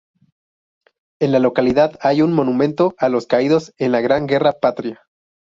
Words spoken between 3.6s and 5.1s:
en la Gran Guerra Patria.